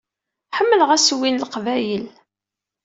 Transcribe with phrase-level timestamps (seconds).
[0.57, 2.05] Ḥemmleɣ assewwi n Leqbayel.